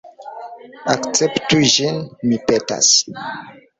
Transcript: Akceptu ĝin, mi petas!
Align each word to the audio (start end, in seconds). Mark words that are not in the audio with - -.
Akceptu 0.93 1.61
ĝin, 1.75 2.01
mi 2.31 2.41
petas! 2.49 2.93